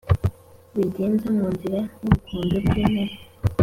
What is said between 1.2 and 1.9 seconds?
mu nzira,